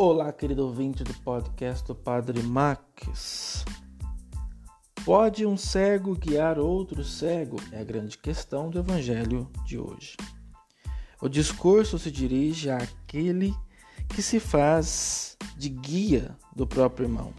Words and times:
Olá, 0.00 0.32
querido 0.32 0.64
ouvinte 0.64 1.02
do 1.02 1.12
podcast 1.22 1.84
do 1.84 1.92
Padre 1.92 2.40
Max. 2.40 3.64
Pode 5.04 5.44
um 5.44 5.56
cego 5.56 6.14
guiar 6.14 6.56
outro 6.56 7.02
cego? 7.02 7.56
É 7.72 7.80
a 7.80 7.84
grande 7.84 8.16
questão 8.16 8.70
do 8.70 8.78
evangelho 8.78 9.50
de 9.66 9.76
hoje. 9.76 10.16
O 11.20 11.28
discurso 11.28 11.98
se 11.98 12.12
dirige 12.12 12.70
àquele 12.70 13.52
que 14.08 14.22
se 14.22 14.38
faz 14.38 15.36
de 15.56 15.68
guia 15.68 16.36
do 16.54 16.64
próprio 16.64 17.06
irmão. 17.06 17.34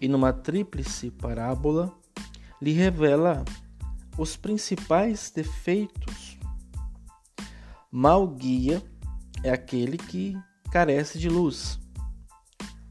E 0.00 0.08
numa 0.08 0.32
tríplice 0.32 1.10
parábola, 1.10 1.92
lhe 2.62 2.72
revela 2.72 3.44
os 4.16 4.38
principais 4.38 5.30
defeitos. 5.30 6.38
Mal 7.90 8.26
guia 8.26 8.82
é 9.44 9.50
aquele 9.50 9.98
que 9.98 10.34
carece 10.72 11.18
de 11.18 11.28
luz. 11.28 11.78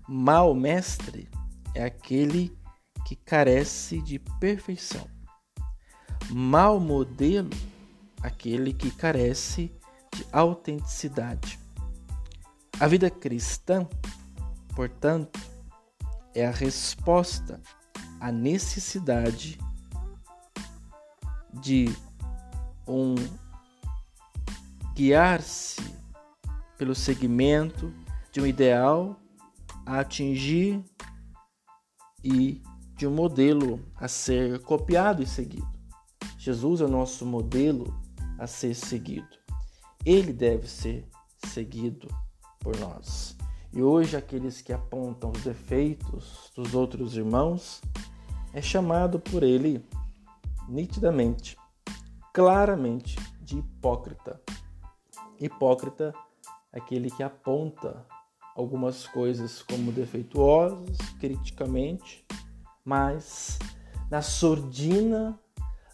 Mal 0.07 0.53
mestre 0.53 1.27
é 1.73 1.83
aquele 1.83 2.55
que 3.07 3.15
carece 3.15 3.99
de 4.03 4.19
perfeição. 4.19 5.09
Mal 6.29 6.79
modelo, 6.79 7.49
aquele 8.21 8.71
que 8.71 8.91
carece 8.91 9.73
de 10.13 10.23
autenticidade. 10.31 11.59
A 12.79 12.87
vida 12.87 13.09
cristã, 13.09 13.89
portanto, 14.75 15.39
é 16.35 16.45
a 16.45 16.51
resposta 16.51 17.59
à 18.19 18.31
necessidade 18.31 19.57
de 21.51 21.91
um 22.87 23.15
guiar-se 24.93 25.90
pelo 26.81 26.95
segmento 26.95 27.93
de 28.31 28.41
um 28.41 28.47
ideal 28.47 29.15
a 29.85 29.99
atingir 29.99 30.83
e 32.23 32.59
de 32.95 33.05
um 33.05 33.11
modelo 33.11 33.79
a 33.95 34.07
ser 34.07 34.59
copiado 34.63 35.21
e 35.21 35.27
seguido. 35.27 35.71
Jesus 36.39 36.81
é 36.81 36.85
o 36.85 36.87
nosso 36.87 37.23
modelo 37.23 37.95
a 38.39 38.47
ser 38.47 38.73
seguido. 38.73 39.29
Ele 40.03 40.33
deve 40.33 40.67
ser 40.67 41.07
seguido 41.45 42.07
por 42.59 42.75
nós. 42.79 43.37
E 43.71 43.83
hoje 43.83 44.17
aqueles 44.17 44.59
que 44.59 44.73
apontam 44.73 45.29
os 45.29 45.43
defeitos 45.43 46.51
dos 46.55 46.73
outros 46.73 47.15
irmãos 47.15 47.79
é 48.53 48.61
chamado 48.61 49.19
por 49.19 49.43
ele 49.43 49.85
nitidamente, 50.67 51.55
claramente 52.33 53.17
de 53.39 53.59
hipócrita. 53.59 54.41
Hipócrita 55.39 56.11
aquele 56.71 57.09
que 57.09 57.23
aponta 57.23 58.05
algumas 58.55 59.07
coisas 59.07 59.61
como 59.61 59.91
defeituosas, 59.91 60.97
criticamente, 61.19 62.25
mas 62.83 63.59
na 64.09 64.21
sordina, 64.21 65.39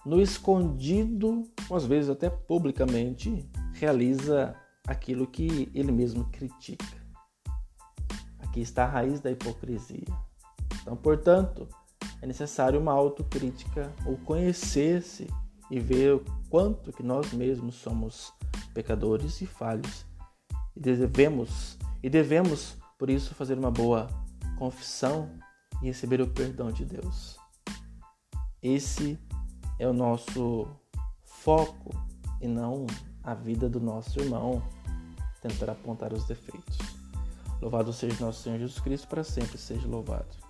no 0.05 0.21
escondido, 0.21 1.43
às 1.71 1.85
vezes 1.85 2.09
até 2.09 2.29
publicamente, 2.29 3.49
realiza 3.73 4.55
aquilo 4.87 5.27
que 5.27 5.69
ele 5.73 5.91
mesmo 5.91 6.25
critica. 6.25 6.97
Aqui 8.39 8.61
está 8.61 8.85
a 8.85 8.89
raiz 8.89 9.19
da 9.19 9.31
hipocrisia. 9.31 10.07
Então, 10.81 10.95
portanto, 10.95 11.67
é 12.21 12.25
necessário 12.25 12.79
uma 12.79 12.93
autocrítica 12.93 13.93
ou 14.05 14.17
conhecer-se 14.17 15.27
e 15.69 15.79
ver 15.79 16.15
o 16.15 16.25
quanto 16.49 16.91
que 16.93 17.03
nós 17.03 17.33
mesmos 17.33 17.75
somos 17.75 18.33
pecadores 18.73 19.41
e 19.41 19.45
falhos 19.45 20.05
e 20.77 20.79
devemos 20.79 21.75
e 22.03 22.09
devemos 22.09 22.77
por 22.99 23.09
isso 23.09 23.33
fazer 23.33 23.57
uma 23.57 23.71
boa 23.71 24.07
confissão 24.59 25.29
e 25.81 25.87
receber 25.87 26.21
o 26.21 26.27
perdão 26.27 26.71
de 26.71 26.85
Deus. 26.85 27.35
Esse 28.61 29.19
é 29.79 29.87
o 29.87 29.93
nosso 29.93 30.67
foco 31.25 31.89
e 32.39 32.47
não 32.47 32.85
a 33.23 33.33
vida 33.33 33.67
do 33.67 33.79
nosso 33.79 34.19
irmão 34.19 34.61
tentar 35.41 35.71
apontar 35.71 36.13
os 36.13 36.25
defeitos. 36.25 36.77
Louvado 37.59 37.91
seja 37.91 38.23
nosso 38.23 38.43
Senhor 38.43 38.59
Jesus 38.59 38.79
Cristo, 38.79 39.07
para 39.07 39.23
sempre 39.23 39.57
seja 39.57 39.87
louvado. 39.87 40.46